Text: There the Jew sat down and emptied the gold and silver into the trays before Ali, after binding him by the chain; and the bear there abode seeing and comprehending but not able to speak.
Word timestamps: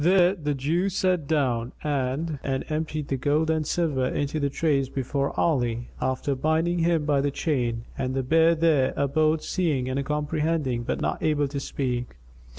There 0.03 0.33
the 0.33 0.55
Jew 0.55 0.89
sat 0.89 1.27
down 1.27 1.73
and 1.83 2.39
emptied 2.43 3.09
the 3.09 3.17
gold 3.17 3.51
and 3.51 3.67
silver 3.67 4.07
into 4.07 4.39
the 4.39 4.49
trays 4.49 4.89
before 4.89 5.31
Ali, 5.39 5.89
after 6.01 6.33
binding 6.33 6.79
him 6.79 7.05
by 7.05 7.21
the 7.21 7.29
chain; 7.29 7.85
and 7.99 8.15
the 8.15 8.23
bear 8.23 8.55
there 8.55 8.95
abode 8.97 9.43
seeing 9.43 9.87
and 9.87 10.03
comprehending 10.03 10.81
but 10.81 11.01
not 11.01 11.21
able 11.21 11.47
to 11.49 11.59
speak. 11.59 12.15